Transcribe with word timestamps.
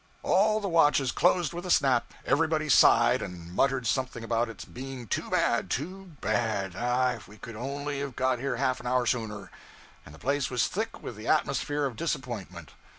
All 0.23 0.59
the 0.59 0.67
watches 0.67 1.11
closed 1.11 1.53
with 1.53 1.63
a 1.63 1.69
snap, 1.69 2.11
everybody 2.25 2.69
sighed 2.69 3.21
and 3.21 3.53
muttered 3.53 3.85
something 3.85 4.23
about 4.23 4.49
its 4.49 4.65
being 4.65 5.05
'too 5.05 5.29
bad, 5.29 5.69
too 5.69 6.13
bad 6.21 6.73
ah, 6.75 7.11
if 7.11 7.27
we 7.27 7.37
could 7.37 7.55
only 7.55 7.99
have 7.99 8.15
got 8.15 8.39
here 8.39 8.55
half 8.55 8.79
an 8.79 8.87
hour 8.87 9.05
sooner!' 9.05 9.51
and 10.03 10.15
the 10.15 10.17
place 10.17 10.49
was 10.49 10.67
thick 10.67 11.03
with 11.03 11.15
the 11.17 11.27
atmosphere 11.27 11.85
of 11.85 11.95
disappointment. 11.97 12.71